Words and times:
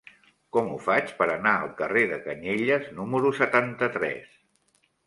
Com 0.55 0.69
ho 0.69 0.77
faig 0.85 1.13
per 1.19 1.27
anar 1.33 1.53
al 1.65 1.69
carrer 1.83 2.03
de 2.15 2.19
Canyelles 2.27 2.91
número 3.03 3.35
setanta-tres? 3.43 4.35